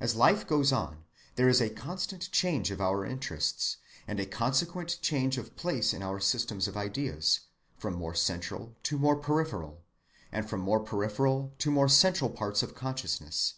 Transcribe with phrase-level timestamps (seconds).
[0.00, 1.04] As life goes on,
[1.36, 6.02] there is a constant change of our interests, and a consequent change of place in
[6.02, 7.40] our systems of ideas,
[7.78, 9.80] from more central to more peripheral,
[10.30, 13.54] and from more peripheral to more central parts of consciousness.